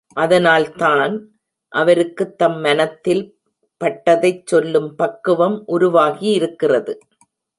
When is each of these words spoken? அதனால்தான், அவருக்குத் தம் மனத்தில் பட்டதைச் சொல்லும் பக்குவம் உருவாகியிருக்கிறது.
அதனால்தான், 0.13 1.13
அவருக்குத் 1.73 2.37
தம் 2.37 2.59
மனத்தில் 2.59 3.37
பட்டதைச் 3.81 4.43
சொல்லும் 4.45 4.95
பக்குவம் 4.95 5.63
உருவாகியிருக்கிறது. 5.67 6.99